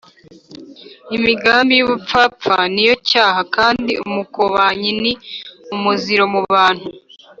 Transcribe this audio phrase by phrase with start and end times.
[1.17, 5.11] imigambi y’ubupfapfa ni yo cyaha, kandi umukobanyi ni
[5.75, 6.87] umuziro mu bantu